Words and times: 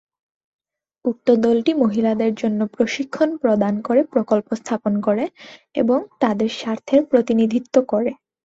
উক্ত 1.05 1.27
দলটি 1.43 1.71
মহিলাদের 1.83 2.31
জন্য 2.35 2.59
প্রশিক্ষণ 2.75 3.29
প্রদান 3.37 3.73
করে, 3.87 4.01
প্রকল্প 4.13 4.47
স্থাপন 4.55 4.93
করে 5.01 5.25
এবং 5.75 5.99
তাদের 6.19 6.49
স্বার্থের 6.59 7.01
প্রতিনিধিত্ব 7.11 7.75
করে। 7.91 8.11